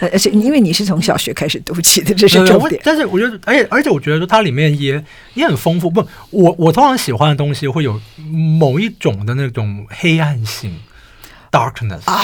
[0.12, 2.78] 而且因为你是从小学开始读起的，这是重点。
[2.84, 5.02] 但是我觉得，而且而且我觉得说它里面也
[5.32, 5.90] 也很丰富。
[5.90, 7.98] 不，我我通常喜欢的东西会有
[8.58, 10.76] 某一种的那种黑暗性
[11.50, 12.20] ，darkness 啊。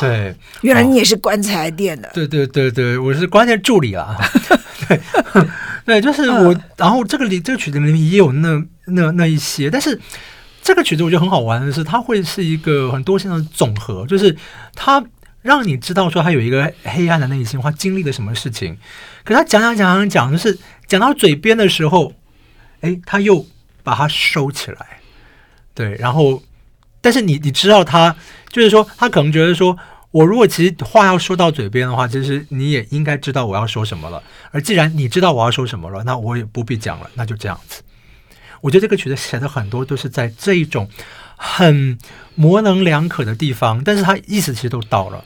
[0.00, 2.10] 对，原来你也是棺材店的。
[2.12, 4.16] 对对对对，我是棺材助理啊。
[4.88, 5.00] 对
[5.86, 6.56] 对，就是我。
[6.76, 10.00] 然后这个里这个曲子里面也有那那那一些，但是。
[10.62, 14.34] 这个曲子我觉得很好玩的是，它会是一个很多线的总和，就是
[14.74, 15.04] 它
[15.42, 18.78] 让你知道说他有一个黑暗的内心，他经历了什么事情。
[19.24, 20.56] 可是他讲讲讲讲讲，就是
[20.86, 22.12] 讲到嘴边的时候，
[22.80, 23.44] 哎，他又
[23.82, 25.00] 把它收起来。
[25.74, 26.42] 对，然后，
[27.00, 28.14] 但是你你知道他，
[28.50, 29.76] 就是说他可能觉得说，
[30.12, 34.22] 我如果其实话要说到嘴边的话，其实你也应该知道我要说什么了。
[34.52, 37.82] 而既然你知道我要说什么了，那我也不必讲了，那就这样子。
[38.62, 40.88] 我觉得这个曲子写的很多都是在这一种
[41.36, 41.98] 很
[42.34, 45.22] 模棱两可的地方，但是他意思其实都到了。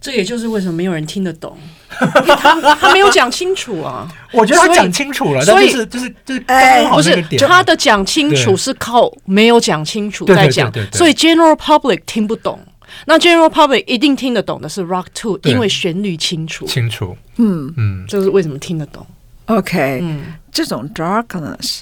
[0.00, 1.56] 这也就是为什么没有人听得懂，
[2.02, 4.06] 因为他他没有讲清楚啊。
[4.32, 7.48] 我觉得他讲清楚了，所以就是就是就是刚好那个点。
[7.48, 12.60] 他的讲清楚是靠没有讲清楚在讲，所以 General Public 听不懂。
[13.06, 16.66] 那 General Public 一定听得懂的是 Rock Two，因为旋律清楚。
[16.66, 19.06] 清楚，嗯嗯，这是为什么听得懂
[19.46, 21.80] ？OK，嗯，这种 Darkness。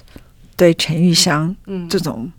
[0.62, 1.56] 对陈玉香
[1.90, 2.30] 这种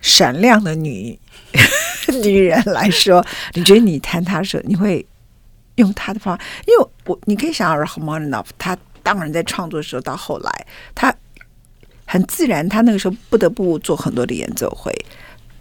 [0.00, 1.18] 闪亮的女、
[1.52, 3.22] 嗯、女人来说，
[3.52, 5.04] 你觉得你弹她的时候，你会
[5.74, 6.42] 用她的方法？
[6.66, 11.14] 因为我你可以想到 Rachmaninoff，他当然在创作的时候，到后来他
[12.06, 14.90] 很自然，他那个时候不得不做很多的演奏会。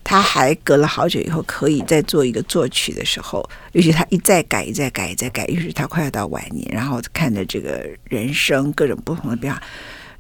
[0.02, 9.62] 他还隔了好久以后，可以再做一个作曲的时候，尤其他一再改、一再改、一再改，于是他快要到晚年，然后看着这个人生各种不同的变化。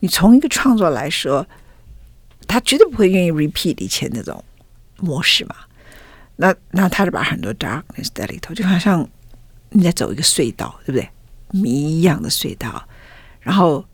[0.01, 1.47] 你从一个创作来说，
[2.47, 4.43] 他绝对不会愿意 repeat 以前那种
[4.97, 5.55] 模式嘛。
[6.35, 9.07] 那那他就把很多 darkness 在里头，就好像
[9.69, 11.09] 你在走一个隧道，对不对？
[11.51, 12.83] 谜一样的隧道。
[13.39, 13.85] 然后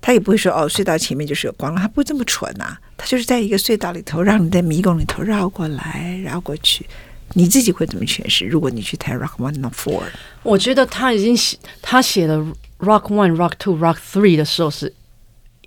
[0.00, 2.78] 他也不会说哦，隧道前面就是有光了，他不会这么蠢啊。
[2.96, 6.86] 他就是在一个隧道里头，让你在迷宫里头绕过来绕过去。
[7.32, 8.44] 你自己会怎么诠释？
[8.44, 10.02] 如果你去弹 Rock One、Rock Four，
[10.42, 12.36] 我觉得他已经写他写了
[12.78, 14.92] Rock One、Rock Two、Rock Three 的时候是。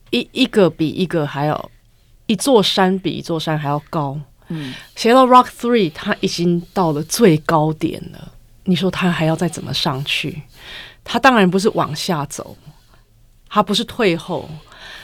[0.10, 1.70] 一一个比一个还要，
[2.28, 4.18] 一座山比一座山还要高。
[4.50, 8.32] 嗯，写到 Rock Three，他已经到了最高点了。
[8.64, 10.44] 你说他还要再怎么上去？
[11.04, 12.56] 他当然不是往下走，
[13.50, 14.50] 他不是退后，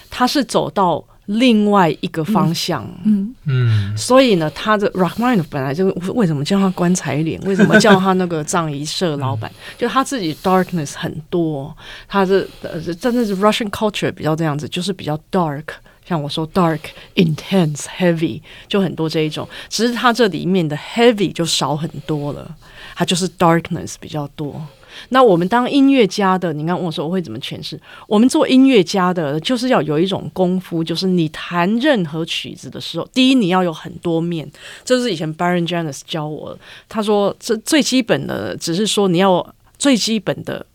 [0.09, 2.87] 他是走到另外一个方向。
[3.05, 7.39] 嗯嗯，所以呢，他的 Rachmaninoff 本来就为什么叫他棺材脸？
[7.41, 9.51] 为什么叫他那个葬仪社老板？
[9.77, 11.75] 就他自己 darkness 很多，
[12.07, 15.63] 他是呃真的是 Russian culture 比较这样子，就是比较 dark。
[16.05, 16.81] 像我说 dark、
[17.15, 22.53] intense、heavy 就很多这一种，只是他这里面的 heavy 就少很多了，
[22.93, 24.61] 他就是 darkness 比较多。
[25.09, 27.79] 那我们当音乐家的，你看我说我会怎么诠释？
[28.07, 34.49] 我们做音乐家的，就是要有一种功夫，就是你弹任何曲子的时候，第一你要有很多面，
[34.83, 36.59] 这是以前 Baron Janis 教我的。
[36.87, 40.65] 他说这最基本的，只是说你要最基本的。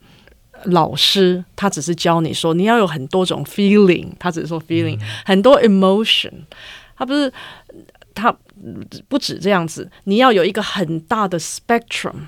[0.64, 6.32] 老师他只是教你说，你要有很多种 feeling，他只是说 feeling、嗯、很多 emotion，
[6.96, 7.32] 他不是
[8.12, 8.36] 他
[9.06, 12.26] 不止这样子，你要有一个很大的 spectrum，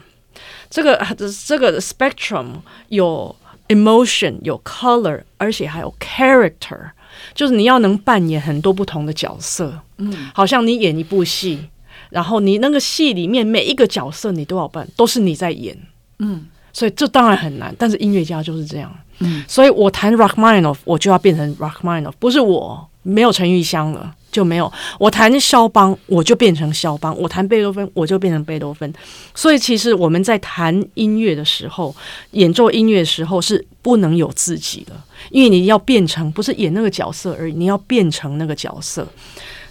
[0.70, 0.98] 这个
[1.46, 2.46] 这个 spectrum
[2.88, 3.34] 有
[3.68, 6.90] emotion 有 color，而且还有 character，
[7.34, 11.68] 就是你要能扮演很多不同的角色，嗯，好像你演一部戏，
[12.08, 15.76] 然后你那个戏里面每一个角色你都要扮，都是你在演，
[16.20, 16.46] 嗯。
[16.72, 18.96] 所以这当然很难，但是音乐家就是这样。
[19.18, 24.72] 嗯，所以我弹 Rachmaninoff，我就要变成 Rachmaninoff，不是我没有陈玉香了就没有。
[24.98, 28.92] 我弹肖邦，我就变成肖邦；我弹贝多芬，我就变成贝多芬。
[29.34, 31.94] 所以其实我们在弹音乐的时候，
[32.32, 34.92] 演奏音乐的时候是不能有自己的，
[35.30, 39.06] 因为你要变成不是演那个角色而已，你要变成那个角色。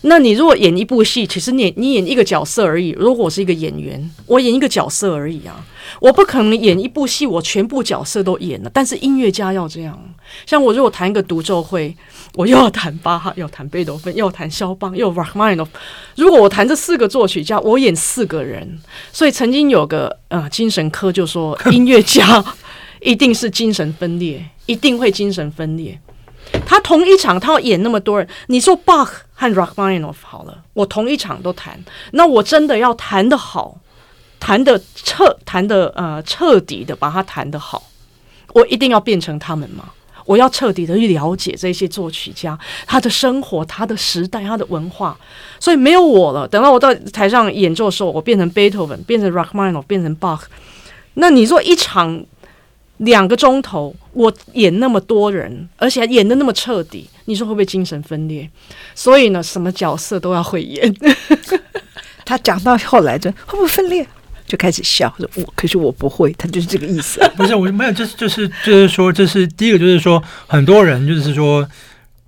[0.01, 2.91] 那你如果演一部戏，其实你你演一个角色而已。
[2.91, 5.61] 如果我是一个演员，我演一个角色而已啊，
[5.99, 8.71] 我不可能演一部戏，我全部角色都演了。
[8.73, 10.01] 但是音乐家要这样，
[10.45, 11.93] 像我如果弹一个独奏会，
[12.35, 15.67] 我又要弹巴哈，要弹贝多芬，又要弹肖邦，又 Rachmaninoff。
[16.15, 18.79] 如果我弹这四个作曲家，我演四个人。
[19.11, 22.43] 所以曾经有个呃精神科就说，音乐家
[23.01, 25.99] 一定是精神分裂，一定会精神分裂。
[26.65, 28.27] 他同一场，他要演那么多人。
[28.47, 31.79] 你说 Bach 和 Rachmaninoff 好了，我同一场都弹，
[32.11, 33.77] 那我真的要弹得好，
[34.39, 37.83] 弹得彻，弹得呃彻底的把它弹得好，
[38.53, 39.91] 我一定要变成他们吗？
[40.29, 42.55] 我要彻底的去了解这些作曲家，
[42.85, 45.17] 他的生活、他的时代、他的文化，
[45.59, 46.47] 所以没有我了。
[46.47, 50.41] 等到我到台上演奏的时候，我变成 Beethoven，变成 Rachmaninoff，变成 Bach。
[51.15, 52.23] 那你说一场？
[52.99, 58.49] 两个钟头，我演那么多人，而且还演得那么彻底，你说会不会精神分裂？
[58.93, 60.93] 所以呢，什么角色都要会演。
[62.25, 64.05] 他讲到后来就会不会分裂，
[64.49, 67.21] 就开始笑说：“我可是我不会。”他就是这个意思。
[67.37, 71.65] 不是，我没有，就是就是就是说，这是第一个，就是说很多人就是说，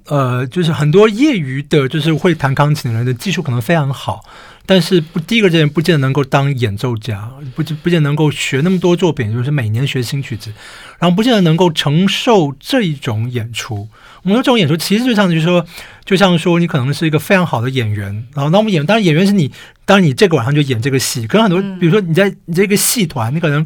[0.05, 4.24] 呃，就是很多业余的，就是会弹钢琴的人的技术可能非常好。
[4.66, 10.53] 但是不，第一个人不见得能够当演奏家，不不见得能够学那么多作品，就是每年学新曲子，
[10.99, 13.88] 然后不见得能够承受这一种演出。
[14.24, 15.66] 我们说这种演出其实就像就是说，
[16.05, 19.51] 就像说你可能是一个非常好的演员，然后那我们演，当然演员是你，
[19.84, 21.26] 当然你这个晚上就演这个戏。
[21.26, 23.66] 可能很多，比如说你在你这个戏团，你可能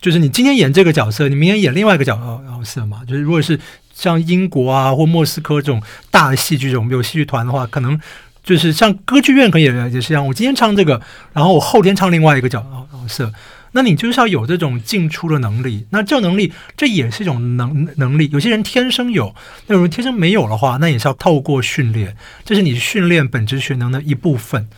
[0.00, 2.14] 就是你今天演这个角色，你明天演另外一个角
[2.62, 3.00] 色嘛。
[3.08, 3.58] 就是如果是
[3.94, 7.98] 像英国啊或莫斯科这种大的戏剧这种有戏剧团的话，可能。
[8.44, 11.00] 就是像歌剧院可以也也是这样，我今天唱这个，
[11.32, 13.32] 然后我后天唱另外一个角角色，
[13.72, 15.86] 那你就是要有这种进出的能力。
[15.90, 18.28] 那这种能力，这也是一种能能力。
[18.32, 19.34] 有些人天生有，
[19.66, 22.14] 那如果天生没有的话，那也是要透过训练，
[22.44, 24.68] 这是你训练本职学能的一部分。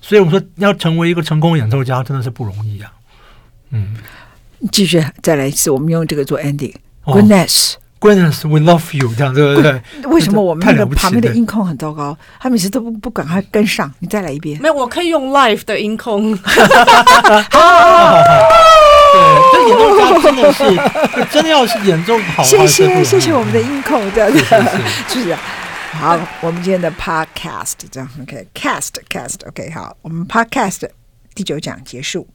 [0.00, 2.92] 所以我们说，要成为一个成功演奏家，真的是不容易啊。
[3.70, 3.96] 嗯，
[4.72, 6.74] 继续再来一次，我们用这个做 ending。
[7.04, 7.74] Goodness。
[8.02, 9.80] Goodness, we love you，这样对不对？
[10.10, 12.18] 为什么我们那个旁边的音控很糟糕？
[12.40, 13.92] 他每次都不不赶快跟上。
[14.00, 14.60] 你再来一遍。
[14.60, 16.36] 没有，我可以用 live 的音控。
[16.42, 16.42] 对，
[19.52, 20.64] 这演奏家真的是，
[21.30, 22.42] 真的要是演奏好。
[22.42, 24.38] 谢谢谢谢我们的音控，这样子
[25.08, 25.36] 是不是？
[25.94, 30.88] 好，我们今天的 podcast 这样 OK，cast cast OK，好，我们 podcast
[31.36, 32.26] 第九讲结束，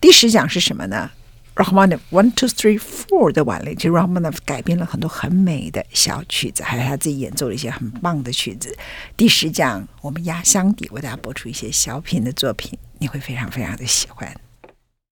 [0.00, 1.10] 第十讲是什么呢
[1.56, 8.76] Rahman of One Two Three Four 的晚令，其实 Rahman of 改编了很多很美的小曲子，还有他自己演奏了一些很棒的曲子。
[9.16, 14.30] 第十讲，我们压箱底为大家播出一些小品的作品，你会非常非常的喜欢。